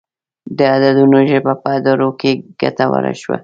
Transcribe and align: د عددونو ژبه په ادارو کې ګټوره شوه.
د 0.57 0.59
عددونو 0.75 1.17
ژبه 1.29 1.53
په 1.61 1.67
ادارو 1.77 2.09
کې 2.19 2.31
ګټوره 2.61 3.13
شوه. 3.21 3.37